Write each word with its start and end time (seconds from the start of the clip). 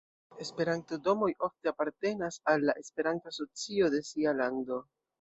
Esperanto-domoj 0.45 1.29
ofte 1.49 1.71
apartenas 1.73 2.41
al 2.55 2.67
la 2.71 2.77
Esperanto-asocio 2.83 3.95
de 3.99 4.05
sia 4.13 4.39
lando. 4.43 4.87